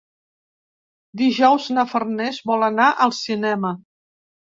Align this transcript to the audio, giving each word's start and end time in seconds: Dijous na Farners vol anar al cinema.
Dijous 1.19 1.67
na 1.75 1.83
Farners 1.91 2.39
vol 2.53 2.67
anar 2.69 2.87
al 3.07 3.13
cinema. 3.19 3.73